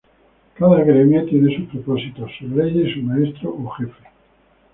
Cada 0.55 0.83
gremio 0.83 1.25
tiene 1.25 1.55
sus 1.55 1.69
propósitos, 1.69 2.31
sus 2.39 2.49
leyes 2.49 2.87
y 2.89 2.93
su 2.95 3.03
maestro 3.03 3.51
o 3.51 3.69
jefe. 3.69 4.01